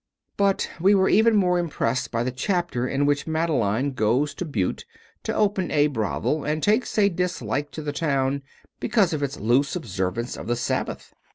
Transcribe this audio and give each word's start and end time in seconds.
But 0.35 0.67
we 0.79 0.95
were 0.95 1.09
even 1.09 1.35
more 1.35 1.59
impressed 1.59 2.09
by 2.09 2.23
the 2.23 2.31
chapter 2.31 2.87
in 2.87 3.05
which 3.05 3.27
Madeleine 3.27 3.91
goes 3.91 4.33
to 4.33 4.45
Butte 4.45 4.83
to 5.21 5.31
open 5.35 5.69
a 5.69 5.85
brothel 5.85 6.43
and 6.43 6.63
takes 6.63 6.97
a 6.97 7.07
dislike 7.07 7.69
to 7.73 7.83
the 7.83 7.93
town 7.93 8.41
because 8.79 9.13
of 9.13 9.21
its 9.21 9.39
loose 9.39 9.75
observance 9.75 10.37
of 10.37 10.47
the 10.47 10.55
Sabbath. 10.55 11.13